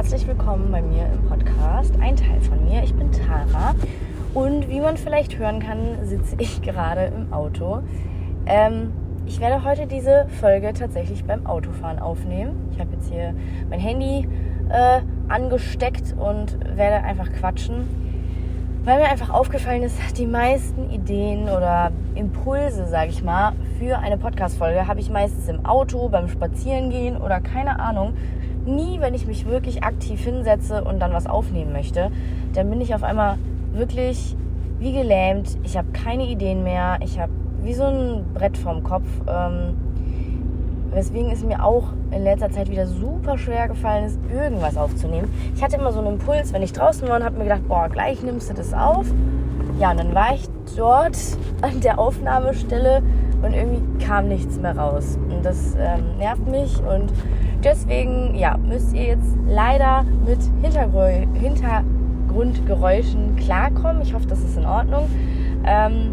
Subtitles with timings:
[0.00, 1.92] herzlich willkommen bei mir im Podcast.
[2.00, 3.74] Ein Teil von mir, ich bin Tara
[4.32, 7.82] und wie man vielleicht hören kann, sitze ich gerade im Auto.
[8.46, 8.92] Ähm,
[9.26, 12.70] ich werde heute diese Folge tatsächlich beim Autofahren aufnehmen.
[12.72, 13.34] Ich habe jetzt hier
[13.68, 14.26] mein Handy
[14.70, 17.86] äh, angesteckt und werde einfach quatschen,
[18.84, 24.16] weil mir einfach aufgefallen ist, die meisten Ideen oder Impulse, sage ich mal, für eine
[24.16, 28.14] Podcast-Folge habe ich meistens im Auto, beim Spazierengehen oder keine Ahnung.
[28.70, 32.10] Nie, wenn ich mich wirklich aktiv hinsetze und dann was aufnehmen möchte,
[32.54, 33.36] dann bin ich auf einmal
[33.72, 34.36] wirklich
[34.78, 35.58] wie gelähmt.
[35.64, 36.98] Ich habe keine Ideen mehr.
[37.02, 37.32] Ich habe
[37.62, 39.06] wie so ein Brett vorm Kopf.
[39.28, 39.76] Ähm,
[40.92, 45.30] weswegen es mir auch in letzter Zeit wieder super schwer gefallen ist, irgendwas aufzunehmen.
[45.54, 47.88] Ich hatte immer so einen Impuls, wenn ich draußen war und habe mir gedacht, boah,
[47.88, 49.06] gleich nimmst du das auf.
[49.78, 51.16] Ja, und dann war ich dort
[51.62, 53.02] an der Aufnahmestelle
[53.42, 55.18] und irgendwie kam nichts mehr raus.
[55.30, 57.12] Und das ähm, nervt mich und
[57.64, 64.02] deswegen, ja, müsst ihr jetzt leider mit Hintergrü Hintergrundgeräuschen klarkommen.
[64.02, 65.08] Ich hoffe, das ist in Ordnung.
[65.64, 66.12] Ähm,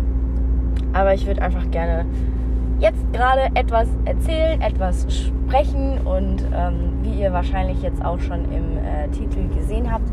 [0.94, 2.06] aber ich würde einfach gerne
[2.80, 8.78] jetzt gerade etwas erzählen, etwas sprechen und ähm, wie ihr wahrscheinlich jetzt auch schon im
[8.78, 10.08] äh, Titel gesehen habt,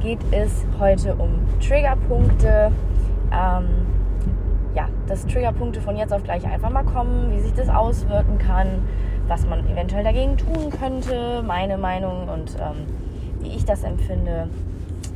[0.00, 2.72] geht es heute um Triggerpunkte.
[3.32, 3.66] Ähm,
[4.74, 8.82] ja, dass Triggerpunkte von jetzt auf gleich einfach mal kommen, wie sich das auswirken kann,
[9.28, 12.86] was man eventuell dagegen tun könnte, meine Meinung und ähm,
[13.40, 14.48] wie ich das empfinde.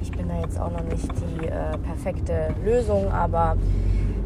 [0.02, 3.56] Ich bin da jetzt auch noch nicht die äh, perfekte Lösung, aber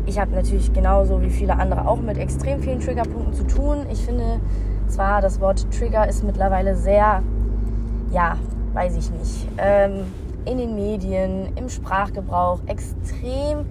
[0.06, 3.87] ich habe natürlich genauso wie viele andere auch mit extrem vielen Triggerpunkten zu tun.
[3.91, 4.41] Ich finde
[4.89, 7.23] zwar, das Wort Trigger ist mittlerweile sehr,
[8.11, 8.37] ja,
[8.73, 10.05] weiß ich nicht, ähm,
[10.45, 13.67] in den Medien, im Sprachgebrauch extrem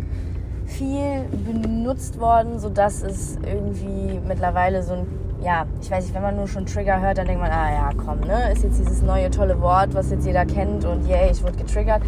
[0.66, 5.08] viel benutzt worden, sodass es irgendwie mittlerweile so ein,
[5.42, 7.90] ja, ich weiß nicht, wenn man nur schon Trigger hört, dann denkt man, ah ja,
[7.96, 11.44] komm, ne, ist jetzt dieses neue tolle Wort, was jetzt jeder kennt und yay, ich
[11.44, 12.02] wurde getriggert.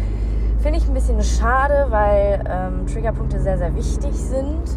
[0.60, 4.76] Finde ich ein bisschen schade, weil ähm, Triggerpunkte sehr, sehr wichtig sind.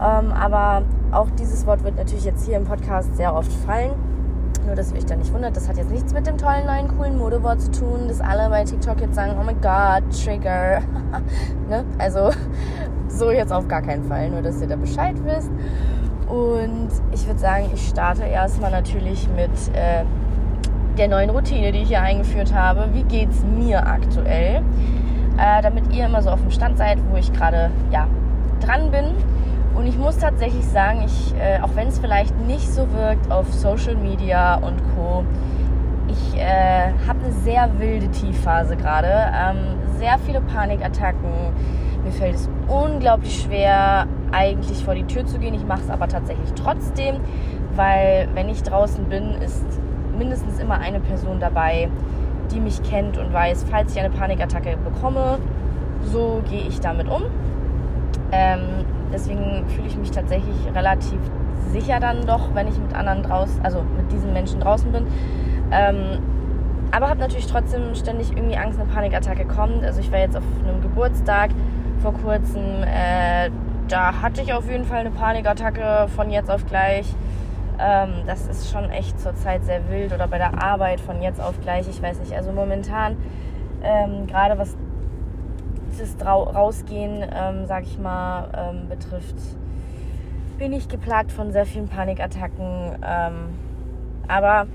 [0.00, 3.92] Ähm, aber auch dieses Wort wird natürlich jetzt hier im Podcast sehr oft fallen.
[4.66, 6.88] Nur, dass ihr euch da nicht wundert, das hat jetzt nichts mit dem tollen neuen
[6.88, 10.80] coolen Modewort zu tun, dass alle bei TikTok jetzt sagen, oh mein Gott, Trigger.
[11.68, 11.84] ne?
[11.98, 12.30] Also
[13.08, 15.50] so jetzt auf gar keinen Fall, nur dass ihr da Bescheid wisst.
[16.28, 20.04] Und ich würde sagen, ich starte erstmal natürlich mit äh,
[20.96, 22.88] der neuen Routine, die ich hier eingeführt habe.
[22.92, 24.62] Wie geht es mir aktuell?
[25.38, 28.06] äh, damit ihr immer so auf dem Stand seid, wo ich gerade ja,
[28.60, 29.06] dran bin.
[29.74, 33.52] Und ich muss tatsächlich sagen, ich, äh, auch wenn es vielleicht nicht so wirkt auf
[33.52, 35.24] Social Media und Co.,
[36.06, 39.08] ich äh, habe eine sehr wilde Tiefphase gerade.
[39.08, 41.30] Ähm, sehr viele Panikattacken.
[42.04, 45.54] Mir fällt es unglaublich schwer, eigentlich vor die Tür zu gehen.
[45.54, 47.16] Ich mache es aber tatsächlich trotzdem,
[47.76, 49.64] weil wenn ich draußen bin, ist
[50.18, 51.88] mindestens immer eine Person dabei,
[52.50, 55.38] die mich kennt und weiß, falls ich eine Panikattacke bekomme,
[56.02, 57.22] so gehe ich damit um.
[58.32, 61.18] Ähm, deswegen fühle ich mich tatsächlich relativ
[61.70, 65.06] sicher dann doch, wenn ich mit anderen draußen, also mit diesen Menschen draußen bin.
[65.70, 66.18] Ähm,
[66.90, 69.82] aber habe natürlich trotzdem ständig irgendwie Angst, eine Panikattacke kommt.
[69.82, 71.50] Also ich war jetzt auf einem Geburtstag
[72.02, 72.82] vor kurzem.
[72.84, 73.50] Äh,
[73.88, 77.06] da hatte ich auf jeden Fall eine Panikattacke von jetzt auf gleich.
[77.78, 81.60] Ähm, das ist schon echt zurzeit sehr wild oder bei der Arbeit von jetzt auf
[81.60, 81.88] gleich.
[81.88, 82.32] Ich weiß nicht.
[82.32, 83.16] Also momentan,
[83.82, 84.76] ähm, gerade was
[85.98, 89.36] das Rausgehen, ähm, sag ich mal, ähm, betrifft,
[90.58, 92.96] bin ich geplagt von sehr vielen Panikattacken.
[93.06, 93.34] Ähm,
[94.28, 94.66] aber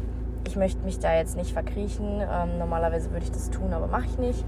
[0.47, 2.21] ich möchte mich da jetzt nicht verkriechen.
[2.21, 4.45] Ähm, normalerweise würde ich das tun, aber mache ich nicht.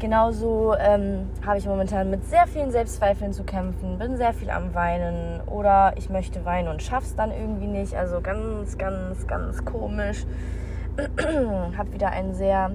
[0.00, 4.74] Genauso ähm, habe ich momentan mit sehr vielen Selbstzweifeln zu kämpfen, bin sehr viel am
[4.74, 7.94] Weinen oder ich möchte weinen und schaff's dann irgendwie nicht.
[7.94, 10.24] Also ganz, ganz, ganz komisch.
[11.76, 12.70] habe wieder einen sehr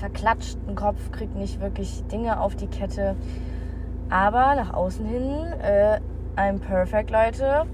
[0.00, 3.14] verklatschten Kopf, krieg nicht wirklich Dinge auf die Kette.
[4.08, 6.00] Aber nach außen hin, äh,
[6.36, 7.66] I'm perfect, Leute.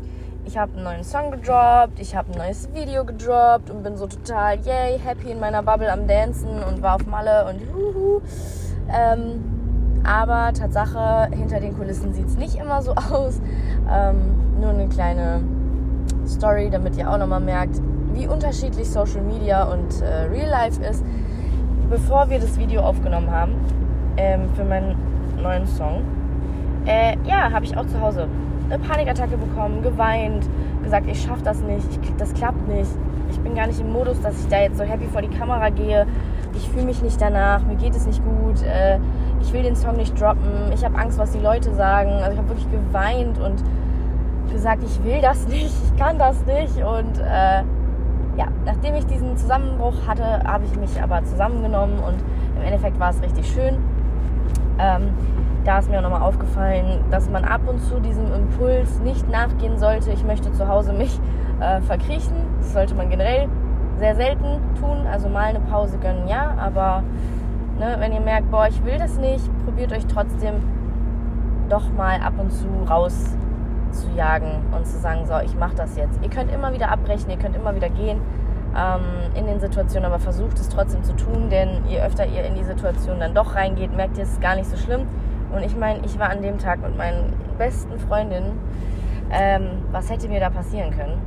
[0.47, 4.09] Ich habe einen neuen Song gedroppt, ich habe ein neues Video gedroppt und bin so
[4.09, 8.21] total, yay, happy in meiner Bubble am Dancen und war auf Malle und juhu.
[8.93, 9.41] Ähm,
[10.05, 13.41] aber Tatsache, hinter den Kulissen sieht es nicht immer so aus.
[13.91, 14.17] Ähm,
[14.61, 15.41] nur eine kleine
[16.27, 17.81] Story, damit ihr auch nochmal merkt,
[18.13, 21.05] wie unterschiedlich Social Media und äh, Real Life ist.
[21.89, 23.53] Bevor wir das Video aufgenommen haben
[24.17, 24.97] ähm, für meinen
[25.43, 26.03] neuen Song,
[26.87, 28.29] äh, ja, habe ich auch zu Hause
[28.71, 30.49] eine Panikattacke bekommen, geweint,
[30.83, 32.91] gesagt, ich schaffe das nicht, ich, das klappt nicht.
[33.31, 35.71] Ich bin gar nicht im Modus, dass ich da jetzt so happy vor die Kamera
[35.71, 36.07] gehe
[36.55, 38.99] ich fühle mich nicht danach, mir geht es nicht gut, äh,
[39.41, 42.11] ich will den Song nicht droppen, ich habe Angst, was die Leute sagen.
[42.11, 43.63] Also ich habe wirklich geweint und
[44.53, 46.77] gesagt, ich will das nicht, ich kann das nicht.
[46.77, 47.63] Und äh,
[48.37, 52.17] ja, nachdem ich diesen Zusammenbruch hatte, habe ich mich aber zusammengenommen und
[52.57, 53.77] im Endeffekt war es richtig schön.
[54.79, 55.11] Ähm,
[55.65, 59.79] da ist mir auch nochmal aufgefallen, dass man ab und zu diesem Impuls nicht nachgehen
[59.79, 61.21] sollte, ich möchte zu Hause mich
[61.61, 62.37] äh, verkriechen.
[62.59, 63.49] Das sollte man generell
[63.99, 65.07] sehr selten tun.
[65.11, 67.03] Also mal eine Pause gönnen, ja, aber
[67.79, 70.55] ne, wenn ihr merkt, boah, ich will das nicht, probiert euch trotzdem
[71.69, 73.37] doch mal ab und zu raus
[73.93, 76.21] zu jagen und zu sagen, so, ich mache das jetzt.
[76.23, 78.21] Ihr könnt immer wieder abbrechen, ihr könnt immer wieder gehen
[78.77, 79.01] ähm,
[79.35, 82.65] in den Situationen, aber versucht es trotzdem zu tun, denn je öfter ihr in die
[82.65, 85.07] Situation dann doch reingeht, merkt ihr, es ist gar nicht so schlimm.
[85.53, 88.59] Und ich meine, ich war an dem Tag mit meinen besten Freundinnen.
[89.33, 91.21] Ähm, was hätte mir da passieren können?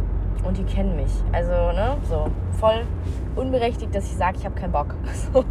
[0.43, 1.11] Und die kennen mich.
[1.31, 2.27] Also, ne, so
[2.59, 2.85] voll
[3.35, 4.95] unberechtigt, dass ich sage, ich habe keinen Bock.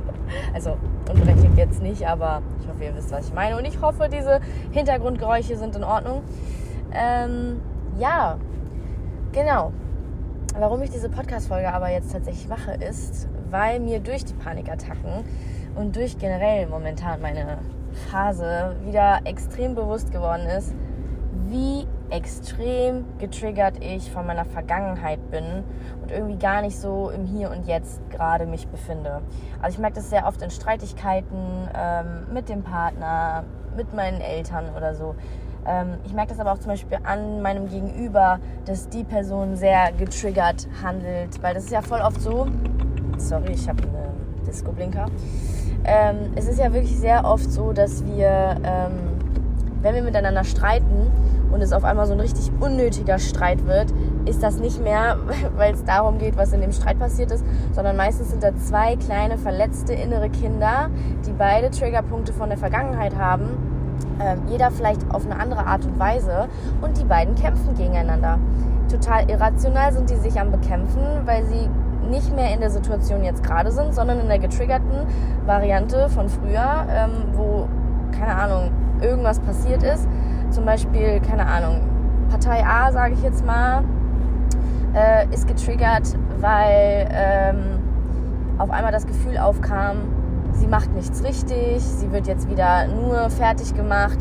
[0.55, 0.77] also,
[1.11, 3.57] unberechtigt jetzt nicht, aber ich hoffe, ihr wisst, was ich meine.
[3.57, 4.41] Und ich hoffe, diese
[4.71, 6.23] Hintergrundgeräusche sind in Ordnung.
[6.93, 7.61] Ähm,
[7.99, 8.37] ja,
[9.33, 9.73] genau.
[10.59, 15.25] Warum ich diese Podcast-Folge aber jetzt tatsächlich mache, ist, weil mir durch die Panikattacken
[15.75, 17.59] und durch generell momentan meine
[18.11, 20.75] Phase wieder extrem bewusst geworden ist,
[21.49, 25.65] wie extrem getriggert ich von meiner Vergangenheit bin
[26.03, 29.23] und irgendwie gar nicht so im Hier und Jetzt gerade mich befinde.
[29.61, 33.45] Also ich merke das sehr oft in Streitigkeiten ähm, mit dem Partner,
[33.77, 35.15] mit meinen Eltern oder so,
[35.67, 39.93] ähm, ich merke das aber auch zum Beispiel an meinem Gegenüber, dass die Person sehr
[39.93, 42.49] getriggert handelt, weil das ist ja voll oft so.
[43.19, 45.07] Sorry, ich habe einen Disco-Blinker.
[45.85, 48.93] Ähm, es ist ja wirklich sehr oft so, dass wir, ähm,
[49.83, 51.11] wenn wir miteinander streiten
[51.53, 53.93] und es auf einmal so ein richtig unnötiger Streit wird,
[54.25, 55.19] ist das nicht mehr,
[55.57, 58.97] weil es darum geht, was in dem Streit passiert ist, sondern meistens sind da zwei
[58.97, 60.89] kleine verletzte innere Kinder,
[61.27, 63.73] die beide Triggerpunkte von der Vergangenheit haben
[64.19, 66.49] äh, jeder vielleicht auf eine andere Art und Weise
[66.81, 68.39] und die beiden kämpfen gegeneinander.
[68.91, 71.69] Total irrational sind die sich am Bekämpfen, weil sie
[72.13, 75.07] nicht mehr in der Situation jetzt gerade sind, sondern in der getriggerten
[75.47, 77.67] Variante von früher, ähm, wo,
[78.13, 78.71] keine Ahnung,
[79.01, 80.07] irgendwas passiert ist.
[80.51, 81.81] Zum Beispiel, keine Ahnung,
[82.31, 83.83] Partei A, sage ich jetzt mal,
[84.95, 87.81] äh, ist getriggert, weil ähm,
[88.59, 89.97] auf einmal das Gefühl aufkam,
[90.53, 94.19] sie macht nichts richtig, sie wird jetzt wieder nur fertig gemacht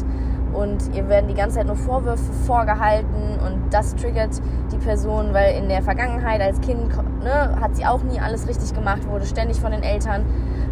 [0.54, 5.56] und ihr werden die ganze Zeit nur Vorwürfe vorgehalten und das triggert die Person, weil
[5.56, 6.90] in der Vergangenheit als Kind
[7.24, 10.26] ne, hat sie auch nie alles richtig gemacht, wurde ständig von den Eltern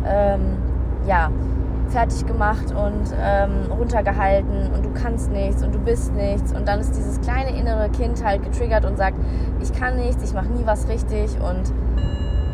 [0.05, 0.57] ähm,
[1.07, 1.29] ja,
[1.89, 6.79] fertig gemacht und ähm, runtergehalten und du kannst nichts und du bist nichts und dann
[6.79, 9.17] ist dieses kleine innere Kind halt getriggert und sagt,
[9.61, 11.73] ich kann nichts, ich mache nie was richtig und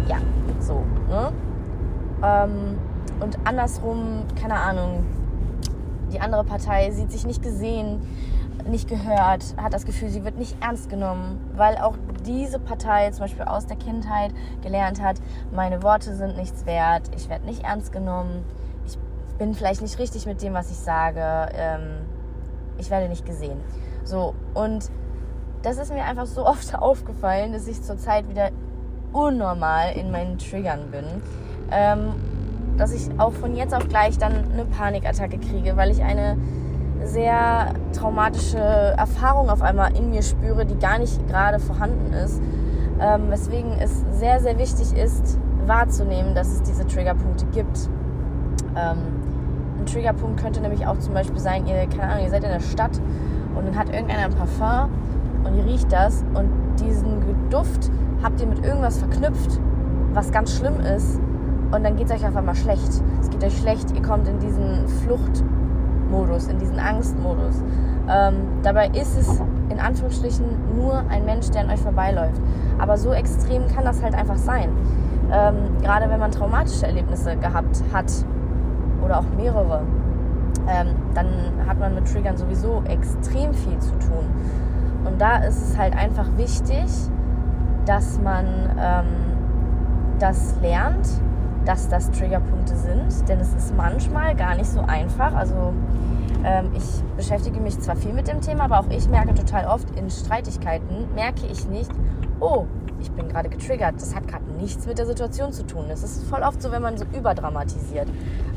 [0.08, 0.18] ja,
[0.60, 0.84] so.
[1.10, 1.32] Ne?
[2.24, 2.78] Ähm,
[3.20, 5.06] und andersrum, keine Ahnung,
[6.16, 8.02] die andere Partei sieht sich nicht gesehen,
[8.70, 11.96] nicht gehört, hat das Gefühl, sie wird nicht ernst genommen, weil auch
[12.26, 14.32] diese Partei zum Beispiel aus der Kindheit
[14.64, 15.18] gelernt hat,
[15.52, 18.46] meine Worte sind nichts wert, ich werde nicht ernst genommen,
[18.88, 18.98] ich
[19.38, 22.06] bin vielleicht nicht richtig mit dem, was ich sage, ähm,
[22.78, 23.60] ich werde nicht gesehen.
[24.06, 24.90] So, und
[25.64, 28.52] das ist mir einfach so oft aufgefallen, dass ich zurzeit wieder
[29.12, 31.06] unnormal in meinen Triggern bin.
[31.72, 32.14] Ähm,
[32.78, 36.38] dass ich auch von jetzt auf gleich dann eine Panikattacke kriege, weil ich eine
[37.04, 42.42] sehr traumatische Erfahrung auf einmal in mir spüre, die gar nicht gerade vorhanden ist.
[43.00, 47.90] Ähm, weswegen es sehr, sehr wichtig ist, wahrzunehmen, dass es diese Triggerpunkte gibt.
[48.76, 48.98] Ähm,
[49.80, 52.62] ein Triggerpunkt könnte nämlich auch zum Beispiel sein, ihr, keine Ahnung, ihr seid in der
[52.62, 53.00] Stadt
[53.56, 54.90] und dann hat irgendeiner ein Parfum
[55.44, 57.92] und ihr riecht das und diesen Duft
[58.24, 59.60] habt ihr mit irgendwas verknüpft,
[60.14, 61.20] was ganz schlimm ist
[61.76, 63.02] und dann geht es euch auf einmal schlecht.
[63.22, 67.62] Es geht euch schlecht, ihr kommt in diesen Fluchtmodus, in diesen Angstmodus.
[68.10, 72.40] Ähm, dabei ist es in Anführungsstrichen nur ein Mensch, der an euch vorbeiläuft.
[72.80, 74.70] Aber so extrem kann das halt einfach sein.
[75.32, 78.12] Ähm, gerade wenn man traumatische Erlebnisse gehabt hat
[79.04, 79.82] oder auch mehrere,
[80.68, 81.28] ähm, dann
[81.68, 84.26] hat man mit Triggern sowieso extrem viel zu tun.
[85.06, 86.86] Und da ist es halt einfach wichtig,
[87.86, 88.46] dass man
[88.80, 89.06] ähm,
[90.20, 91.08] das lernt
[91.66, 95.34] dass das Triggerpunkte sind, denn es ist manchmal gar nicht so einfach.
[95.34, 95.74] Also
[96.44, 96.84] ähm, ich
[97.18, 101.14] beschäftige mich zwar viel mit dem Thema, aber auch ich merke total oft in Streitigkeiten,
[101.16, 101.92] merke ich nicht,
[102.40, 102.66] oh,
[103.02, 103.96] ich bin gerade getriggert.
[103.98, 105.86] Das hat gerade nichts mit der Situation zu tun.
[105.90, 108.08] Es ist voll oft so, wenn man so überdramatisiert.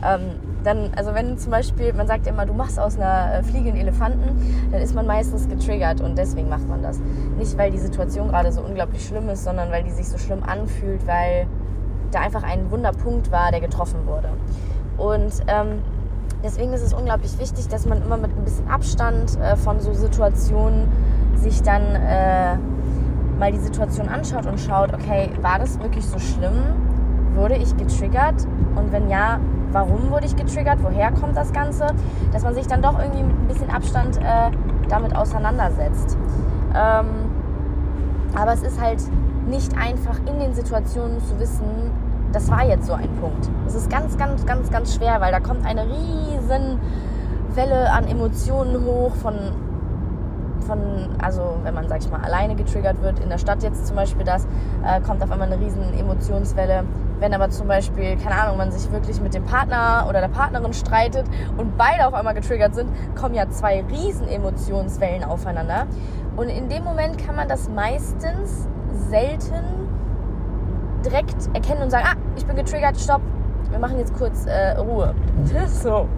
[0.03, 3.71] Ähm, dann, also wenn zum Beispiel, man sagt immer, du machst aus einer äh, Fliege
[3.71, 7.00] einen Elefanten, dann ist man meistens getriggert und deswegen macht man das.
[7.38, 10.43] Nicht, weil die Situation gerade so unglaublich schlimm ist, sondern weil die sich so schlimm
[10.43, 11.47] anfühlt, weil
[12.11, 14.29] da einfach ein Wunderpunkt war, der getroffen wurde.
[14.97, 15.83] Und ähm,
[16.43, 19.93] deswegen ist es unglaublich wichtig, dass man immer mit ein bisschen Abstand äh, von so
[19.93, 20.88] Situationen
[21.35, 22.57] sich dann äh,
[23.38, 26.65] mal die Situation anschaut und schaut, okay, war das wirklich so schlimm?
[27.35, 28.47] Wurde ich getriggert?
[28.75, 29.38] Und wenn ja,
[29.71, 30.79] warum wurde ich getriggert?
[30.83, 31.87] Woher kommt das Ganze?
[32.33, 34.50] Dass man sich dann doch irgendwie mit ein bisschen Abstand äh,
[34.88, 36.17] damit auseinandersetzt.
[36.75, 37.07] Ähm,
[38.35, 39.00] aber es ist halt
[39.49, 41.64] nicht einfach in den Situationen zu wissen,
[42.33, 43.49] das war jetzt so ein Punkt.
[43.67, 46.78] Es ist ganz, ganz, ganz, ganz schwer, weil da kommt eine riesen
[47.55, 49.35] Welle an Emotionen hoch von
[50.67, 53.97] von, also wenn man, sag ich mal, alleine getriggert wird, in der Stadt jetzt zum
[53.97, 54.47] Beispiel das,
[54.85, 56.85] äh, kommt auf einmal eine riesen Emotionswelle.
[57.21, 60.73] Wenn aber zum Beispiel, keine Ahnung, man sich wirklich mit dem Partner oder der Partnerin
[60.75, 61.25] streitet
[61.57, 65.87] und beide auf einmal getriggert sind, kommen ja zwei riesen Emotionswellen aufeinander.
[66.37, 68.69] Und in dem Moment kann man das meistens
[69.09, 69.64] selten
[71.04, 73.23] direkt erkennen und sagen, ah, ich bin getriggert, stopp,
[73.71, 75.14] wir machen jetzt kurz äh, Ruhe.
[75.66, 76.09] so.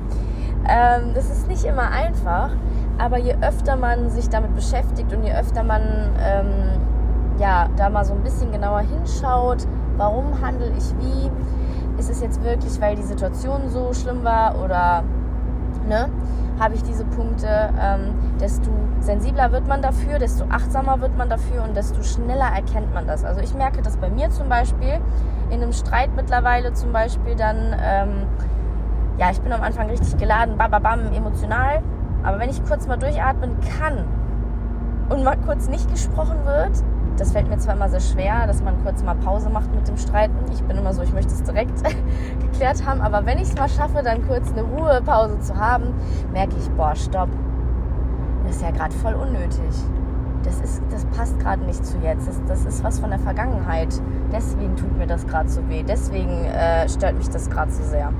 [0.68, 2.50] Ähm, das ist nicht immer einfach,
[2.98, 5.82] aber je öfter man sich damit beschäftigt und je öfter man
[6.22, 6.80] ähm,
[7.38, 11.30] ja, da mal so ein bisschen genauer hinschaut, warum handle ich wie,
[11.98, 15.02] ist es jetzt wirklich, weil die Situation so schlimm war oder
[15.88, 16.08] ne,
[16.58, 18.70] habe ich diese Punkte, ähm, desto
[19.00, 23.24] sensibler wird man dafür, desto achtsamer wird man dafür und desto schneller erkennt man das.
[23.24, 25.00] Also ich merke das bei mir zum Beispiel,
[25.50, 28.26] in einem Streit mittlerweile zum Beispiel dann, ähm,
[29.18, 31.82] ja, ich bin am Anfang richtig geladen, bababam, emotional
[32.22, 34.04] aber wenn ich kurz mal durchatmen kann
[35.08, 36.72] und mal kurz nicht gesprochen wird,
[37.20, 39.98] das fällt mir zwar immer sehr schwer, dass man kurz mal Pause macht mit dem
[39.98, 40.36] Streiten.
[40.52, 41.82] Ich bin immer so, ich möchte es direkt
[42.40, 43.02] geklärt haben.
[43.02, 45.92] Aber wenn ich es mal schaffe, dann kurz eine Ruhepause zu haben,
[46.32, 47.28] merke ich, boah, stopp.
[48.46, 49.70] Das ist ja gerade voll unnötig.
[50.44, 52.26] Das, ist, das passt gerade nicht zu jetzt.
[52.26, 54.00] Das, das, ist was von der Vergangenheit.
[54.32, 55.82] Deswegen tut mir das gerade so weh.
[55.82, 58.12] Deswegen äh, stört mich das gerade so sehr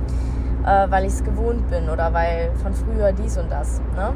[0.65, 3.81] äh, weil ich es gewohnt bin oder weil von früher dies und das.
[3.97, 4.13] Ne?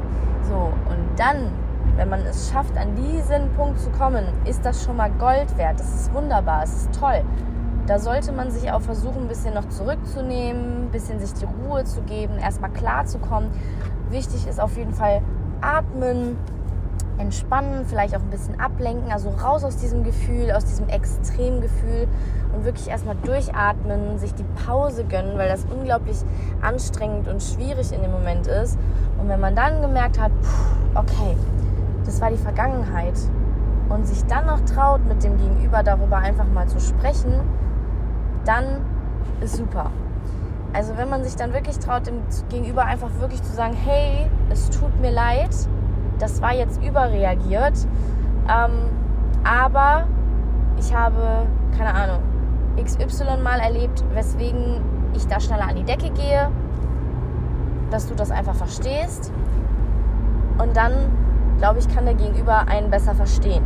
[0.47, 1.51] So, und dann,
[1.95, 5.79] wenn man es schafft, an diesen Punkt zu kommen, ist das schon mal Gold wert.
[5.79, 7.23] Das ist wunderbar, es ist toll.
[7.87, 11.83] Da sollte man sich auch versuchen, ein bisschen noch zurückzunehmen, ein bisschen sich die Ruhe
[11.83, 13.51] zu geben, erstmal klar zu kommen.
[14.09, 15.21] Wichtig ist auf jeden Fall
[15.61, 16.37] atmen,
[17.17, 22.07] entspannen, vielleicht auch ein bisschen ablenken, also raus aus diesem Gefühl, aus diesem Extremgefühl
[22.53, 26.17] und wirklich erstmal durchatmen, sich die Pause gönnen, weil das unglaublich
[26.61, 28.77] anstrengend und schwierig in dem Moment ist.
[29.19, 30.31] Und wenn man dann gemerkt hat,
[30.95, 31.37] okay,
[32.05, 33.17] das war die Vergangenheit
[33.89, 37.33] und sich dann noch traut, mit dem Gegenüber darüber einfach mal zu sprechen,
[38.45, 38.81] dann
[39.41, 39.91] ist super.
[40.73, 42.19] Also wenn man sich dann wirklich traut, dem
[42.49, 45.49] Gegenüber einfach wirklich zu sagen, hey, es tut mir leid,
[46.19, 47.73] das war jetzt überreagiert.
[48.47, 48.71] Ähm,
[49.43, 50.05] aber
[50.77, 51.45] ich habe,
[51.77, 52.19] keine Ahnung,
[52.83, 54.81] XY mal erlebt, weswegen
[55.13, 56.49] ich da schneller an die Decke gehe,
[57.89, 59.31] dass du das einfach verstehst.
[60.57, 60.93] Und dann,
[61.57, 63.63] glaube ich, kann der Gegenüber einen besser verstehen.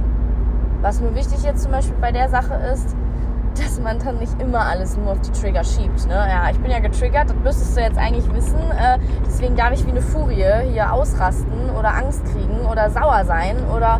[0.81, 2.95] Was nur wichtig jetzt zum Beispiel bei der Sache ist,
[3.59, 6.07] dass man dann nicht immer alles nur auf die Trigger schiebt.
[6.07, 6.13] Ne?
[6.13, 8.59] Ja, ich bin ja getriggert, das müsstest du jetzt eigentlich wissen.
[8.71, 13.57] Äh, deswegen darf ich wie eine Furie hier ausrasten oder Angst kriegen oder sauer sein.
[13.75, 13.99] Oder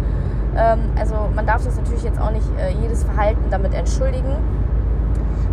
[0.56, 4.36] ähm, also man darf das natürlich jetzt auch nicht äh, jedes Verhalten damit entschuldigen.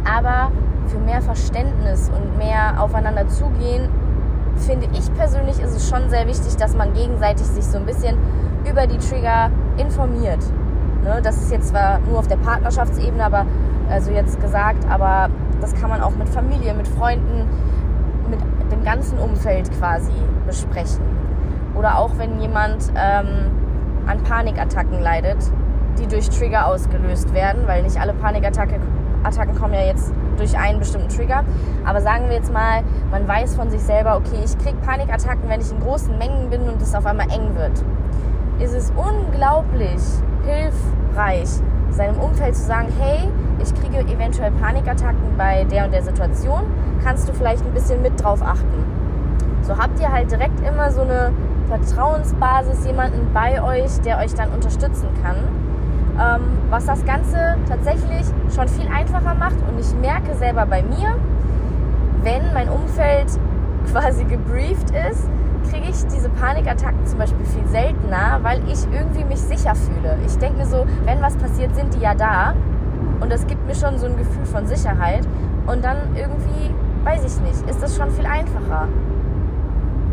[0.05, 0.53] Aber
[0.87, 3.89] für mehr Verständnis und mehr aufeinander zugehen,
[4.59, 8.17] finde ich persönlich, ist es schon sehr wichtig, dass man gegenseitig sich so ein bisschen
[8.69, 10.41] über die Trigger informiert.
[11.05, 11.21] Ne?
[11.23, 13.47] Das ist jetzt zwar nur auf der Partnerschaftsebene, aber
[13.91, 17.49] also jetzt gesagt, aber das kann man auch mit Familie, mit Freunden,
[18.29, 18.41] mit
[18.73, 20.13] dem ganzen Umfeld quasi
[20.47, 21.05] besprechen.
[21.77, 23.51] Oder auch wenn jemand ähm,
[24.07, 25.39] an Panikattacken leidet,
[25.99, 28.81] die durch Trigger ausgelöst werden, weil nicht alle Panikattacken
[29.27, 31.45] Attacken kommen ja jetzt durch einen bestimmten Trigger.
[31.85, 35.61] Aber sagen wir jetzt mal, man weiß von sich selber, okay, ich kriege Panikattacken, wenn
[35.61, 37.85] ich in großen Mengen bin und es auf einmal eng wird.
[38.59, 40.01] Ist es unglaublich
[40.47, 41.49] hilfreich,
[41.91, 43.29] seinem Umfeld zu sagen, hey,
[43.63, 46.63] ich kriege eventuell Panikattacken bei der und der Situation,
[47.03, 48.85] kannst du vielleicht ein bisschen mit drauf achten.
[49.63, 51.33] So habt ihr halt direkt immer so eine
[51.69, 55.37] Vertrauensbasis, jemanden bei euch, der euch dann unterstützen kann.
[56.19, 61.17] Ähm, was das Ganze tatsächlich schon viel einfacher macht und ich merke selber bei mir,
[62.23, 63.27] wenn mein Umfeld
[63.93, 65.29] quasi gebrieft ist,
[65.71, 70.17] kriege ich diese Panikattacken zum Beispiel viel seltener, weil ich irgendwie mich sicher fühle.
[70.27, 72.55] Ich denke mir so, wenn was passiert, sind die ja da.
[73.21, 75.27] Und das gibt mir schon so ein Gefühl von Sicherheit.
[75.67, 76.73] Und dann irgendwie,
[77.05, 78.89] weiß ich nicht, ist das schon viel einfacher.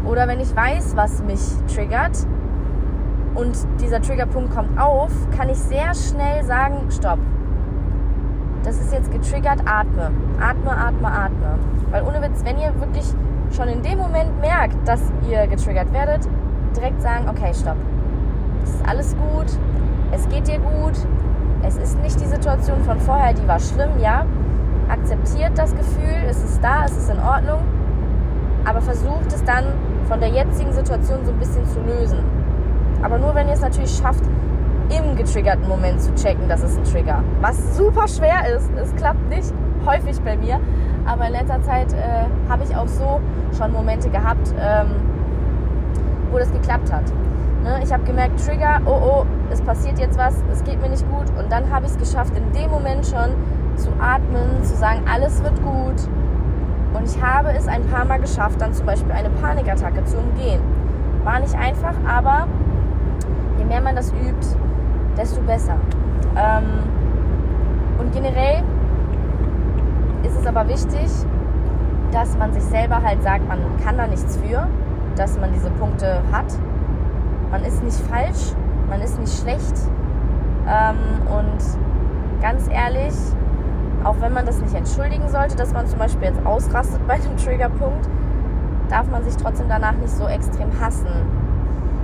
[0.05, 1.41] Oder wenn ich weiß, was mich
[1.73, 2.17] triggert
[3.35, 7.19] und dieser Triggerpunkt kommt auf, kann ich sehr schnell sagen, stopp.
[8.63, 10.11] Das ist jetzt getriggert, atme.
[10.39, 11.59] Atme, atme, atme.
[11.91, 13.05] Weil ohne Witz, wenn ihr wirklich
[13.55, 16.27] schon in dem Moment merkt, dass ihr getriggert werdet,
[16.75, 17.77] direkt sagen, okay, stopp.
[18.63, 19.47] Es ist alles gut,
[20.11, 20.95] es geht dir gut,
[21.65, 24.25] Es ist nicht die Situation von vorher, die war schlimm, ja.
[24.89, 27.61] Akzeptiert das Gefühl, es ist da, es ist in Ordnung,
[28.65, 29.63] aber versucht es dann
[30.09, 32.19] von der jetzigen Situation so ein bisschen zu lösen.
[33.03, 34.23] Aber nur wenn ihr es natürlich schafft,
[34.89, 37.23] im getriggerten Moment zu checken, dass es ein Trigger.
[37.41, 38.69] Was super schwer ist.
[38.75, 39.53] Es klappt nicht
[39.85, 40.59] häufig bei mir.
[41.05, 43.19] Aber in letzter Zeit äh, habe ich auch so
[43.57, 44.87] schon Momente gehabt, ähm,
[46.31, 47.03] wo das geklappt hat.
[47.63, 47.79] Ne?
[47.83, 51.27] Ich habe gemerkt, Trigger, oh oh, es passiert jetzt was, es geht mir nicht gut.
[51.37, 53.31] Und dann habe ich es geschafft, in dem Moment schon
[53.75, 56.09] zu atmen, zu sagen, alles wird gut.
[56.93, 60.61] Und ich habe es ein paar Mal geschafft, dann zum Beispiel eine Panikattacke zu umgehen.
[61.23, 62.47] War nicht einfach, aber
[63.63, 64.45] je mehr man das übt,
[65.17, 65.75] desto besser.
[66.35, 66.63] Ähm,
[67.99, 68.63] und generell
[70.23, 71.09] ist es aber wichtig,
[72.11, 74.67] dass man sich selber halt sagt, man kann da nichts für,
[75.15, 76.45] dass man diese Punkte hat.
[77.51, 78.53] Man ist nicht falsch,
[78.89, 79.73] man ist nicht schlecht.
[80.67, 83.13] Ähm, und ganz ehrlich,
[84.03, 87.37] auch wenn man das nicht entschuldigen sollte, dass man zum Beispiel jetzt ausrastet bei dem
[87.37, 88.09] Triggerpunkt,
[88.89, 91.42] darf man sich trotzdem danach nicht so extrem hassen.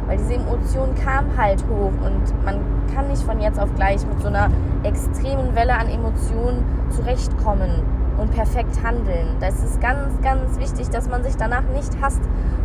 [0.10, 2.60] Weil diese Emotion kam halt hoch und man
[2.96, 4.50] kann nicht von jetzt auf gleich mit so einer
[4.82, 7.70] extremen Welle an Emotionen zurechtkommen
[8.18, 9.36] und perfekt handeln.
[9.40, 12.22] Das ist ganz, ganz wichtig, dass man sich danach nicht hasst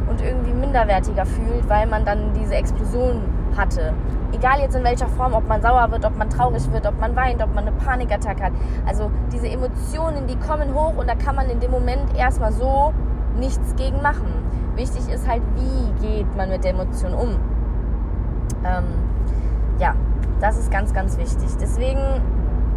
[0.09, 3.21] und irgendwie minderwertiger fühlt, weil man dann diese Explosion
[3.55, 3.93] hatte.
[4.33, 7.15] Egal jetzt in welcher Form, ob man sauer wird, ob man traurig wird, ob man
[7.15, 8.53] weint, ob man eine Panikattacke hat.
[8.87, 12.95] Also diese Emotionen, die kommen hoch und da kann man in dem Moment erstmal so
[13.37, 14.27] nichts gegen machen.
[14.77, 17.29] Wichtig ist halt, wie geht man mit der Emotion um.
[18.65, 18.85] Ähm,
[19.79, 19.95] ja,
[20.41, 21.49] das ist ganz, ganz wichtig.
[21.61, 22.01] Deswegen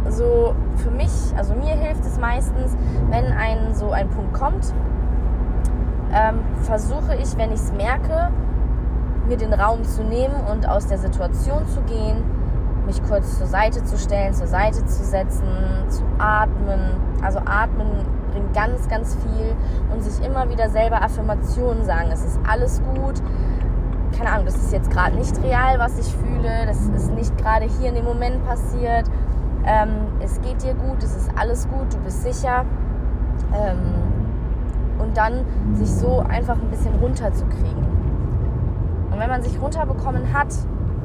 [0.08, 2.76] so für mich, also mir hilft es meistens,
[3.10, 4.72] wenn ein so ein Punkt kommt,
[6.12, 8.30] ähm, versuche ich, wenn ich es merke,
[9.26, 12.24] mir den Raum zu nehmen und aus der Situation zu gehen,
[12.86, 15.44] mich kurz zur Seite zu stellen, zur Seite zu setzen,
[15.88, 16.96] zu atmen.
[17.22, 18.06] Also atmen
[18.38, 19.54] bringt ganz, ganz viel
[19.92, 22.10] und sich immer wieder selber Affirmationen sagen.
[22.12, 23.20] Es ist alles gut.
[24.16, 26.66] Keine Ahnung, das ist jetzt gerade nicht real, was ich fühle.
[26.66, 29.06] Das ist nicht gerade hier in dem Moment passiert.
[29.64, 32.64] Ähm, es geht dir gut, es ist alles gut, du bist sicher.
[33.54, 33.78] Ähm,
[34.98, 37.86] und dann sich so einfach ein bisschen runterzukriegen.
[39.10, 40.54] Und wenn man sich runterbekommen hat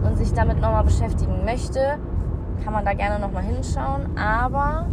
[0.03, 1.97] und sich damit nochmal beschäftigen möchte,
[2.63, 4.17] kann man da gerne nochmal hinschauen.
[4.17, 4.87] Aber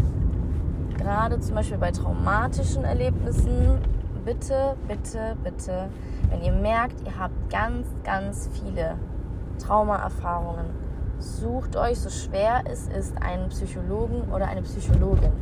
[1.00, 3.78] gerade zum Beispiel bei traumatischen Erlebnissen,
[4.24, 5.88] bitte, bitte, bitte,
[6.28, 8.96] wenn ihr merkt, ihr habt ganz, ganz viele
[9.58, 10.66] Traumaerfahrungen,
[11.18, 15.32] sucht euch, so schwer es ist, einen Psychologen oder eine Psychologin.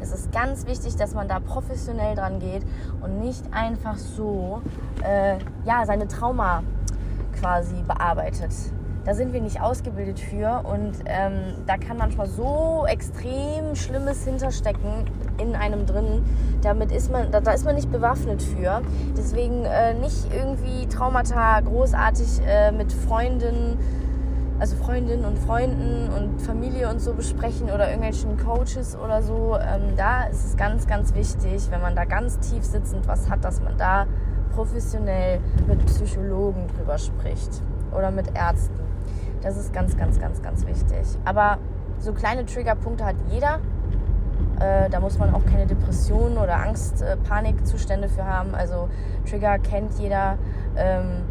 [0.00, 2.62] Es ist ganz wichtig, dass man da professionell dran geht
[3.00, 4.60] und nicht einfach so
[5.02, 6.62] äh, ja, seine Trauma
[7.40, 8.52] quasi bearbeitet
[9.04, 15.04] da sind wir nicht ausgebildet für und ähm, da kann manchmal so extrem Schlimmes hinterstecken
[15.38, 16.24] in einem drin.
[16.62, 18.80] Damit ist man, da, da ist man nicht bewaffnet für.
[19.16, 23.78] Deswegen äh, nicht irgendwie Traumata großartig äh, mit Freunden,
[24.58, 29.58] also Freundinnen und Freunden und Familie und so besprechen oder irgendwelchen Coaches oder so.
[29.60, 33.44] Ähm, da ist es ganz, ganz wichtig, wenn man da ganz tief sitzend was hat,
[33.44, 34.06] dass man da
[34.54, 37.60] professionell mit Psychologen drüber spricht
[37.92, 38.93] oder mit Ärzten.
[39.44, 41.06] Das ist ganz, ganz, ganz, ganz wichtig.
[41.24, 41.58] Aber
[41.98, 43.60] so kleine Triggerpunkte hat jeder.
[44.58, 48.54] Äh, da muss man auch keine Depressionen oder Angst, äh, Panikzustände für haben.
[48.54, 48.88] Also
[49.28, 50.38] Trigger kennt jeder.
[50.76, 51.24] Ähm,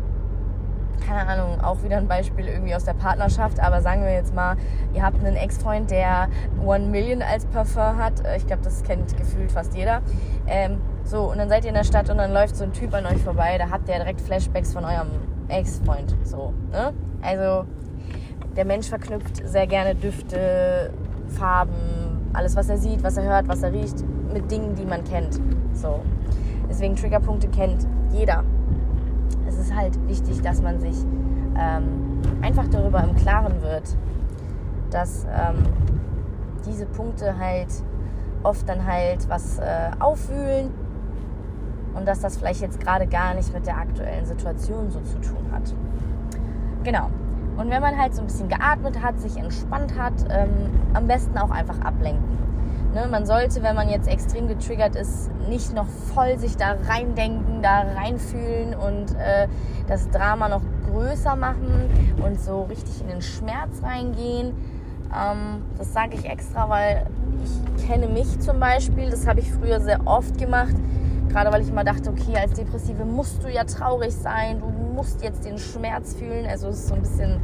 [1.05, 4.55] keine Ahnung, auch wieder ein Beispiel irgendwie aus der Partnerschaft, aber sagen wir jetzt mal,
[4.93, 6.29] ihr habt einen Ex-Freund, der
[6.63, 8.25] One Million als Parfum hat.
[8.25, 10.01] Äh, ich glaube, das kennt gefühlt fast jeder.
[10.47, 12.93] Ähm, so, und dann seid ihr in der Stadt und dann läuft so ein Typ
[12.93, 15.09] an euch vorbei, da habt ihr direkt Flashbacks von eurem
[15.49, 16.15] Ex-Freund.
[16.23, 16.93] So, ne?
[17.21, 17.65] Also,
[18.55, 20.91] der Mensch verknüpft sehr gerne Düfte,
[21.27, 25.03] Farben, alles, was er sieht, was er hört, was er riecht, mit Dingen, die man
[25.03, 25.39] kennt.
[25.73, 26.01] So.
[26.69, 28.43] Deswegen Triggerpunkte kennt jeder.
[29.47, 30.95] Es ist halt wichtig, dass man sich
[31.57, 33.95] ähm, einfach darüber im Klaren wird,
[34.89, 35.63] dass ähm,
[36.65, 37.69] diese Punkte halt
[38.43, 40.71] oft dann halt was äh, aufwühlen
[41.93, 45.51] und dass das vielleicht jetzt gerade gar nicht mit der aktuellen Situation so zu tun
[45.51, 45.73] hat.
[46.83, 47.09] Genau.
[47.57, 50.49] Und wenn man halt so ein bisschen geatmet hat, sich entspannt hat, ähm,
[50.93, 52.43] am besten auch einfach ablenken.
[52.93, 57.63] Ne, man sollte, wenn man jetzt extrem getriggert ist, nicht noch voll sich da reindenken,
[57.63, 59.47] da reinfühlen und äh,
[59.87, 60.61] das Drama noch
[60.91, 61.89] größer machen
[62.23, 64.53] und so richtig in den Schmerz reingehen.
[65.11, 67.07] Ähm, das sage ich extra, weil
[67.43, 70.75] ich kenne mich zum Beispiel, das habe ich früher sehr oft gemacht,
[71.29, 75.23] Gerade weil ich immer dachte, okay, als Depressive musst du ja traurig sein, du musst
[75.23, 76.45] jetzt den Schmerz fühlen.
[76.47, 77.39] Also es ist so ein bisschen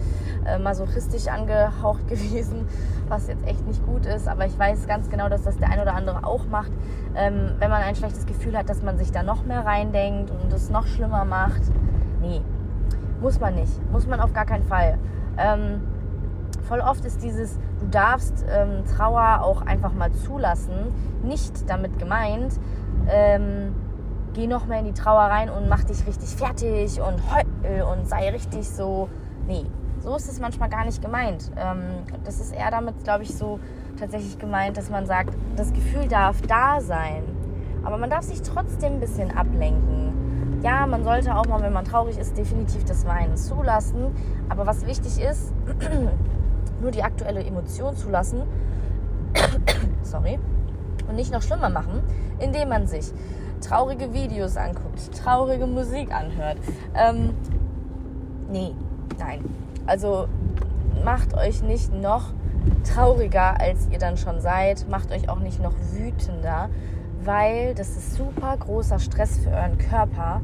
[0.46, 2.68] äh, masochistisch angehaucht gewesen,
[3.08, 4.28] was jetzt echt nicht gut ist.
[4.28, 6.72] Aber ich weiß ganz genau, dass das der ein oder andere auch macht.
[7.16, 10.54] Ähm, wenn man ein schlechtes Gefühl hat, dass man sich da noch mehr reindenkt und
[10.54, 11.62] es noch schlimmer macht.
[12.22, 12.42] Nee,
[13.22, 13.92] muss man nicht.
[13.92, 14.98] Muss man auf gar keinen Fall.
[15.38, 15.82] Ähm,
[16.70, 22.60] voll oft ist dieses, du darfst ähm, Trauer auch einfach mal zulassen, nicht damit gemeint,
[23.10, 23.74] ähm,
[24.34, 28.08] geh noch mehr in die Trauer rein und mach dich richtig fertig und heul und
[28.08, 29.10] sei richtig so.
[29.48, 29.66] Nee,
[30.02, 31.52] so ist es manchmal gar nicht gemeint.
[31.58, 31.82] Ähm,
[32.24, 33.60] das ist eher damit, glaube ich, so
[34.00, 37.24] tatsächlich gemeint, dass man sagt, das Gefühl darf da sein.
[37.84, 40.62] Aber man darf sich trotzdem ein bisschen ablenken.
[40.62, 44.14] Ja, man sollte auch mal, wenn man traurig ist, definitiv das Weinen zulassen.
[44.50, 45.54] Aber was wichtig ist,
[46.82, 48.44] nur die aktuelle Emotion zulassen.
[50.04, 50.40] Sorry.
[51.08, 52.04] Und nicht noch schlimmer machen,
[52.40, 53.12] indem man sich
[53.62, 56.58] traurige Videos anguckt, traurige Musik anhört.
[56.96, 57.34] Ähm,
[58.52, 58.74] nee,
[59.18, 59.44] nein.
[59.86, 60.28] Also
[61.04, 62.34] macht euch nicht noch
[62.84, 64.88] trauriger, als ihr dann schon seid.
[64.90, 66.70] Macht euch auch nicht noch wütender,
[67.24, 70.42] weil das ist super großer Stress für euren Körper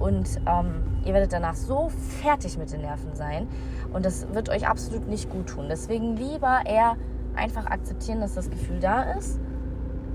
[0.00, 3.46] und ähm, ihr werdet danach so fertig mit den Nerven sein.
[3.92, 5.66] Und das wird euch absolut nicht gut tun.
[5.68, 6.96] Deswegen lieber eher
[7.36, 9.38] einfach akzeptieren, dass das Gefühl da ist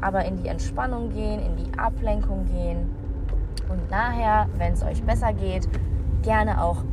[0.02, 2.90] aber in die Entspannung gehen, in die Ablenkung gehen.
[3.70, 5.68] Und nachher, wenn es euch besser geht,
[6.22, 6.84] gerne auch,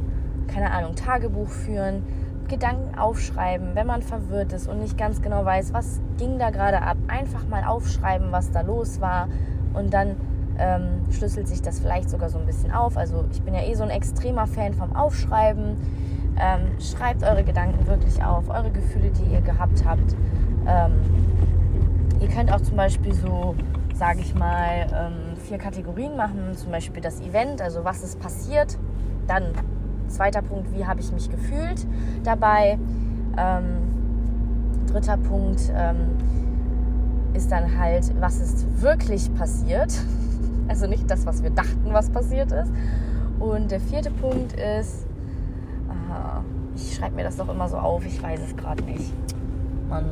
[0.48, 2.04] keine Ahnung, Tagebuch führen,
[2.48, 6.82] Gedanken aufschreiben, wenn man verwirrt ist und nicht ganz genau weiß, was ging da gerade
[6.82, 9.28] ab, einfach mal aufschreiben, was da los war.
[9.74, 10.16] Und dann
[10.62, 12.96] ähm, schlüsselt sich das vielleicht sogar so ein bisschen auf.
[12.96, 15.76] Also ich bin ja eh so ein extremer Fan vom Aufschreiben.
[16.40, 20.16] Ähm, schreibt eure Gedanken wirklich auf, eure Gefühle, die ihr gehabt habt.
[20.66, 20.92] Ähm,
[22.22, 23.56] Ihr könnt auch zum Beispiel so,
[23.96, 26.54] sage ich mal, ähm, vier Kategorien machen.
[26.54, 28.78] Zum Beispiel das Event, also was ist passiert.
[29.26, 29.52] Dann
[30.06, 31.84] zweiter Punkt, wie habe ich mich gefühlt
[32.22, 32.78] dabei.
[33.36, 33.64] Ähm,
[34.86, 36.16] dritter Punkt ähm,
[37.34, 39.92] ist dann halt, was ist wirklich passiert.
[40.68, 42.72] Also nicht das, was wir dachten, was passiert ist.
[43.38, 45.06] Und der vierte Punkt ist,
[45.88, 46.44] aha,
[46.76, 49.12] ich schreibe mir das doch immer so auf, ich weiß es gerade nicht.
[49.88, 50.06] Mann,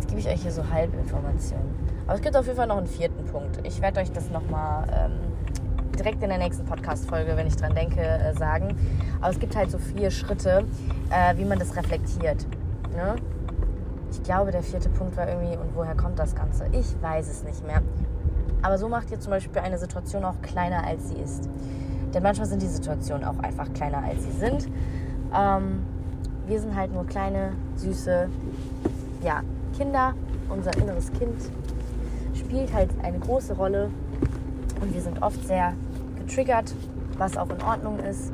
[0.00, 1.66] Jetzt gebe ich euch hier so Halbinformationen.
[2.06, 3.60] Aber es gibt auf jeden Fall noch einen vierten Punkt.
[3.64, 5.12] Ich werde euch das nochmal ähm,
[5.98, 8.74] direkt in der nächsten Podcast-Folge, wenn ich dran denke, äh, sagen.
[9.20, 10.64] Aber es gibt halt so vier Schritte,
[11.10, 12.46] äh, wie man das reflektiert.
[12.96, 13.16] Ne?
[14.10, 16.64] Ich glaube, der vierte Punkt war irgendwie, und woher kommt das Ganze?
[16.72, 17.82] Ich weiß es nicht mehr.
[18.62, 21.48] Aber so macht ihr zum Beispiel eine Situation auch kleiner, als sie ist.
[22.12, 24.68] Denn manchmal sind die Situationen auch einfach kleiner, als sie sind.
[25.34, 25.82] Ähm,
[26.46, 28.28] wir sind halt nur kleine, süße,
[29.22, 29.42] ja,
[29.76, 30.14] Kinder,
[30.48, 31.40] unser inneres Kind,
[32.34, 33.90] spielt halt eine große Rolle
[34.80, 35.74] und wir sind oft sehr
[36.18, 36.74] getriggert,
[37.16, 38.32] was auch in Ordnung ist.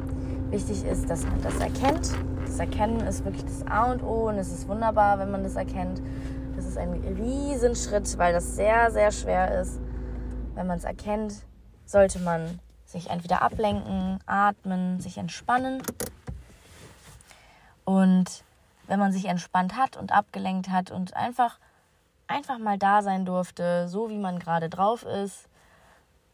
[0.51, 2.13] Wichtig ist, dass man das erkennt.
[2.47, 5.57] Das Erkennen ist wirklich das A und O und es ist wunderbar, wenn man das
[5.57, 6.01] erkennt.
[6.57, 9.79] Das ist ein Riesenschritt, weil das sehr, sehr schwer ist.
[10.57, 11.35] Wenn man es erkennt,
[11.85, 15.83] sollte man sich entweder ablenken, atmen, sich entspannen
[17.87, 18.43] und
[18.89, 21.59] wenn man sich entspannt hat und abgelenkt hat und einfach,
[22.27, 25.49] einfach mal da sein durfte, so wie man gerade drauf ist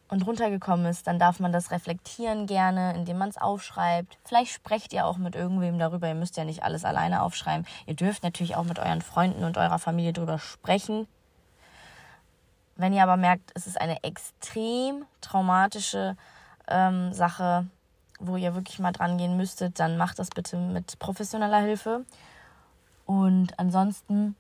[0.09, 4.19] und runtergekommen ist, dann darf man das reflektieren gerne, indem man es aufschreibt.
[4.25, 6.09] Vielleicht sprecht ihr auch mit irgendwem darüber.
[6.09, 7.67] Ihr müsst ja nicht alles alleine aufschreiben.
[7.87, 11.07] Ihr dürft natürlich auch mit euren Freunden und eurer Familie darüber sprechen.
[12.83, 16.17] Wenn ihr aber merkt, es ist eine extrem traumatische
[16.67, 17.69] ähm, Sache,
[18.19, 22.05] wo ihr wirklich mal dran gehen müsstet, dann macht das bitte mit professioneller Hilfe.
[23.07, 24.35] Und ansonsten,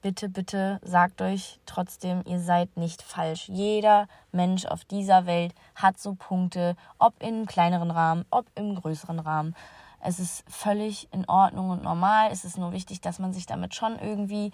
[0.00, 3.50] bitte, bitte sagt euch trotzdem, ihr seid nicht falsch.
[3.50, 9.18] Jeder Mensch auf dieser Welt hat so Punkte, ob im kleineren Rahmen, ob im größeren
[9.18, 9.54] Rahmen.
[10.00, 12.30] Es ist völlig in Ordnung und normal.
[12.32, 14.50] Es ist nur wichtig, dass man sich damit schon irgendwie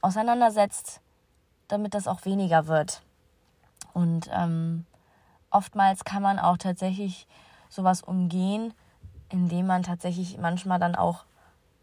[0.00, 1.02] auseinandersetzt,
[1.72, 3.02] damit das auch weniger wird.
[3.92, 4.86] Und ähm,
[5.50, 7.26] oftmals kann man auch tatsächlich
[7.68, 8.74] sowas umgehen,
[9.28, 11.24] indem man tatsächlich manchmal dann auch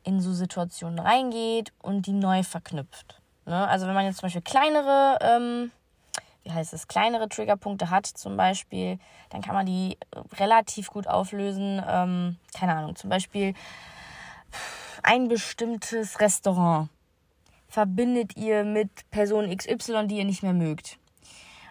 [0.03, 3.21] in so Situationen reingeht und die neu verknüpft.
[3.45, 3.67] Ne?
[3.67, 5.71] Also wenn man jetzt zum Beispiel kleinere, ähm,
[6.43, 9.97] wie heißt es, kleinere Triggerpunkte hat zum Beispiel, dann kann man die
[10.37, 11.81] relativ gut auflösen.
[11.85, 13.53] Ähm, keine Ahnung, zum Beispiel
[15.03, 16.89] ein bestimmtes Restaurant
[17.77, 20.97] verbindet ihr mit Person XY, die ihr nicht mehr mögt.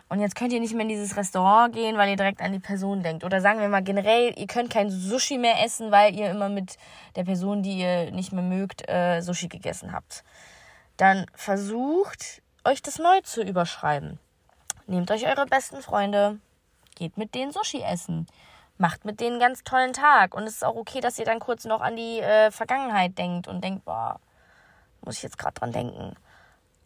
[0.09, 2.61] Und jetzt könnt ihr nicht mehr in dieses Restaurant gehen, weil ihr direkt an die
[2.61, 3.25] Person denkt.
[3.25, 6.77] Oder sagen wir mal generell, ihr könnt kein Sushi mehr essen, weil ihr immer mit
[7.17, 10.23] der Person, die ihr nicht mehr mögt, äh, Sushi gegessen habt.
[10.97, 14.21] Dann versucht, euch das neu zu überschreiben.
[14.87, 16.39] Nehmt euch eure besten Freunde,
[16.95, 18.29] geht mit denen Sushi essen.
[18.79, 20.37] Macht mit denen einen ganz tollen Tag.
[20.37, 23.49] Und es ist auch okay, dass ihr dann kurz noch an die äh, Vergangenheit denkt
[23.49, 24.21] und denkt, boah,
[25.07, 26.15] muss ich jetzt gerade dran denken.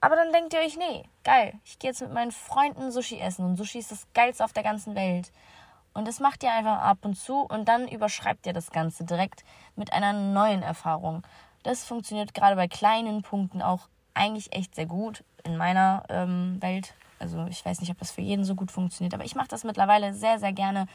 [0.01, 3.45] Aber dann denkt ihr euch, nee, geil, ich gehe jetzt mit meinen Freunden Sushi essen
[3.45, 5.31] und Sushi ist das geilste auf der ganzen Welt.
[5.93, 9.45] Und das macht ihr einfach ab und zu und dann überschreibt ihr das Ganze direkt
[9.77, 11.23] mit einer neuen Erfahrung.
[11.63, 16.95] Das funktioniert gerade bei kleinen Punkten auch eigentlich echt sehr gut in meiner ähm, Welt.
[17.19, 19.65] Also ich weiß nicht, ob das für jeden so gut funktioniert, aber ich mache das
[19.65, 20.87] mittlerweile sehr, sehr gerne.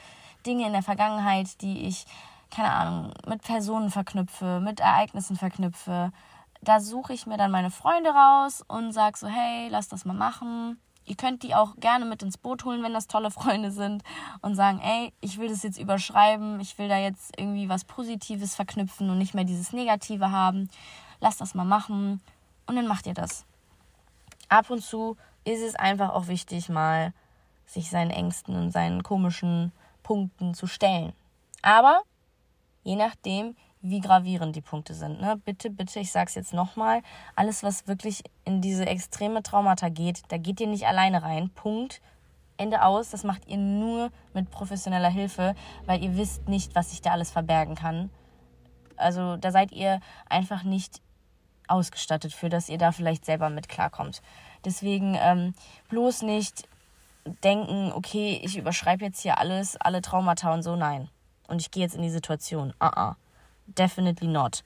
[0.46, 2.06] Dinge in der Vergangenheit, die ich,
[2.50, 6.12] keine Ahnung, mit Personen verknüpfe, mit Ereignissen verknüpfe.
[6.66, 10.16] Da suche ich mir dann meine Freunde raus und sage so, hey, lass das mal
[10.16, 10.80] machen.
[11.06, 14.04] Ihr könnt die auch gerne mit ins Boot holen, wenn das tolle Freunde sind
[14.42, 18.56] und sagen, ey, ich will das jetzt überschreiben, ich will da jetzt irgendwie was Positives
[18.56, 20.68] verknüpfen und nicht mehr dieses Negative haben.
[21.20, 22.20] Lasst das mal machen
[22.66, 23.46] und dann macht ihr das.
[24.50, 27.14] Ab und zu ist es einfach auch wichtig, mal
[27.68, 31.14] sich seinen Ängsten und seinen komischen Punkten zu stellen.
[31.62, 32.02] Aber
[32.84, 33.56] je nachdem,
[33.90, 35.22] wie gravierend die Punkte sind.
[35.22, 35.40] Ne?
[35.46, 37.02] Bitte, bitte, ich sage es jetzt nochmal,
[37.36, 41.50] alles, was wirklich in diese extreme Traumata geht, da geht ihr nicht alleine rein.
[41.52, 42.02] Punkt.
[42.58, 43.10] Ende aus.
[43.10, 47.30] Das macht ihr nur mit professioneller Hilfe, weil ihr wisst nicht, was sich da alles
[47.30, 48.10] verbergen kann.
[48.98, 51.02] Also da seid ihr einfach nicht
[51.68, 54.22] ausgestattet für, dass ihr da vielleicht selber mit klarkommt.
[54.64, 55.54] Deswegen ähm,
[55.90, 56.68] bloß nicht
[57.44, 60.76] denken, okay, ich überschreibe jetzt hier alles, alle Traumata und so.
[60.76, 61.10] Nein.
[61.48, 62.74] Und ich gehe jetzt in die Situation.
[62.80, 63.16] Ah, uh, -uh
[63.68, 64.64] definitely not.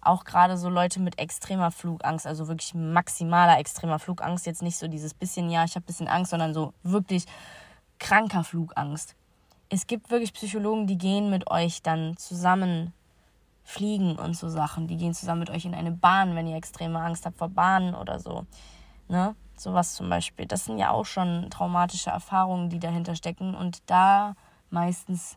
[0.00, 4.86] Auch gerade so Leute mit extremer Flugangst, also wirklich maximaler extremer Flugangst, jetzt nicht so
[4.86, 7.24] dieses bisschen, ja, ich habe bisschen Angst, sondern so wirklich
[7.98, 9.16] kranker Flugangst.
[9.68, 12.92] Es gibt wirklich Psychologen, die gehen mit euch dann zusammen
[13.66, 14.86] fliegen und so Sachen.
[14.86, 17.94] Die gehen zusammen mit euch in eine Bahn, wenn ihr extreme Angst habt vor Bahnen
[17.96, 18.46] oder so.
[19.08, 19.34] Ne?
[19.56, 20.46] Sowas zum Beispiel.
[20.46, 23.56] Das sind ja auch schon traumatische Erfahrungen, die dahinter stecken.
[23.56, 24.34] Und da
[24.70, 25.36] meistens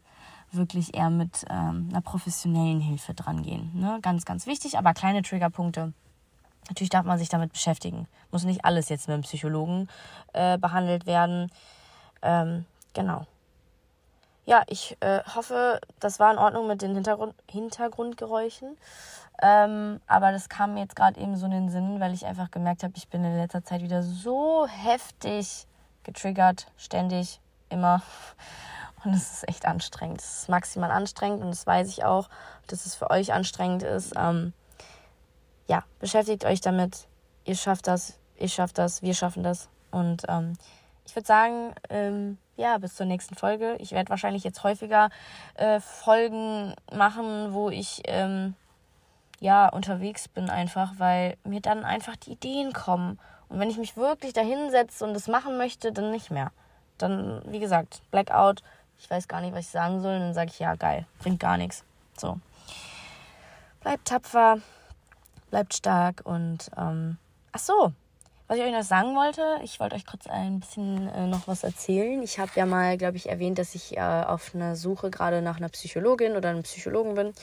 [0.52, 3.72] wirklich eher mit ähm, einer professionellen Hilfe dran gehen.
[3.74, 4.00] Ne?
[4.02, 5.94] Ganz, ganz wichtig, aber kleine Triggerpunkte.
[6.70, 8.08] Natürlich darf man sich damit beschäftigen.
[8.32, 9.90] Muss nicht alles jetzt mit einem Psychologen
[10.34, 11.52] äh, behandelt werden.
[12.22, 13.26] Ähm, genau.
[14.46, 18.78] Ja, ich äh, hoffe, das war in Ordnung mit den Hintergrund Hintergrundgeräuschen.
[19.42, 22.52] Ähm, aber das kam mir jetzt gerade eben so in den Sinn, weil ich einfach
[22.52, 25.66] gemerkt habe, ich bin in letzter Zeit wieder so heftig
[26.04, 28.02] getriggert, ständig, immer.
[29.04, 30.22] Und es ist echt anstrengend.
[30.22, 32.30] Es ist maximal anstrengend und das weiß ich auch,
[32.68, 34.14] dass es für euch anstrengend ist.
[34.18, 34.54] Ähm,
[35.68, 37.08] ja, beschäftigt euch damit.
[37.46, 39.70] Ihr schafft das, ich schaffe das, wir schaffen das.
[39.92, 40.54] Und ähm,
[41.06, 43.78] ich würde sagen, ähm, ja, bis zur nächsten Folge.
[43.80, 45.10] Ich werde wahrscheinlich jetzt häufiger
[45.56, 48.54] äh, Folgen machen, wo ich ähm,
[49.40, 53.18] ja unterwegs bin, einfach, weil mir dann einfach die Ideen kommen.
[53.48, 56.52] Und wenn ich mich wirklich da hinsetze und das machen möchte, dann nicht mehr.
[56.98, 58.62] Dann, wie gesagt, Blackout,
[59.00, 60.16] ich weiß gar nicht, was ich sagen soll.
[60.16, 61.84] Und dann sage ich, ja, geil, bringt gar nichts.
[62.18, 62.38] So.
[63.82, 64.60] Bleibt tapfer,
[65.50, 67.18] bleibt stark und ähm,
[67.54, 67.94] ach so,
[68.48, 71.64] was ich euch noch sagen wollte, ich wollte euch kurz ein bisschen äh, noch was
[71.64, 72.22] erzählen.
[72.24, 75.58] Ich habe ja mal, glaube ich, erwähnt, dass ich äh, auf einer Suche gerade nach
[75.58, 77.34] einer Psychologin oder einem Psychologen bin.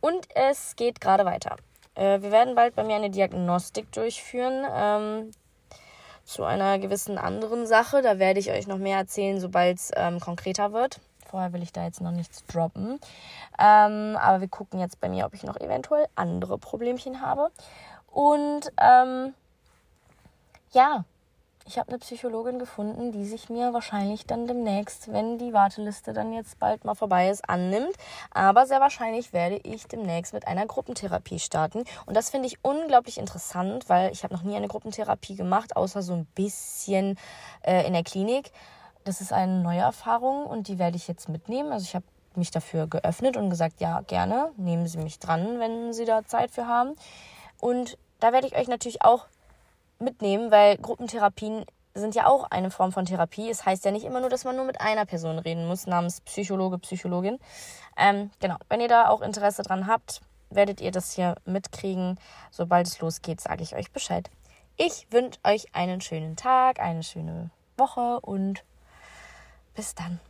[0.00, 1.56] Und es geht gerade weiter.
[1.94, 4.66] Äh, wir werden bald bei mir eine Diagnostik durchführen.
[4.74, 5.30] Ähm,
[6.24, 8.02] zu einer gewissen anderen Sache.
[8.02, 11.00] Da werde ich euch noch mehr erzählen, sobald es ähm, konkreter wird.
[11.30, 12.98] Vorher will ich da jetzt noch nichts droppen.
[13.58, 17.50] Ähm, aber wir gucken jetzt bei mir, ob ich noch eventuell andere Problemchen habe.
[18.10, 19.34] Und ähm,
[20.72, 21.04] ja,
[21.66, 26.32] ich habe eine Psychologin gefunden, die sich mir wahrscheinlich dann demnächst, wenn die Warteliste dann
[26.32, 27.94] jetzt bald mal vorbei ist, annimmt.
[28.30, 31.84] Aber sehr wahrscheinlich werde ich demnächst mit einer Gruppentherapie starten.
[32.06, 36.02] Und das finde ich unglaublich interessant, weil ich habe noch nie eine Gruppentherapie gemacht, außer
[36.02, 37.18] so ein bisschen
[37.62, 38.50] äh, in der Klinik.
[39.04, 41.72] Das ist eine neue Erfahrung und die werde ich jetzt mitnehmen.
[41.72, 45.92] Also ich habe mich dafür geöffnet und gesagt, ja, gerne, nehmen Sie mich dran, wenn
[45.92, 46.94] Sie da Zeit für haben.
[47.60, 49.26] Und da werde ich euch natürlich auch
[50.00, 53.50] mitnehmen, weil Gruppentherapien sind ja auch eine Form von Therapie.
[53.50, 56.20] Es heißt ja nicht immer nur, dass man nur mit einer Person reden muss, namens
[56.22, 57.38] Psychologe, Psychologin.
[57.96, 62.18] Ähm, genau, wenn ihr da auch Interesse dran habt, werdet ihr das hier mitkriegen.
[62.50, 64.30] Sobald es losgeht, sage ich euch Bescheid.
[64.76, 68.64] Ich wünsche euch einen schönen Tag, eine schöne Woche und
[69.74, 70.20] bis dann.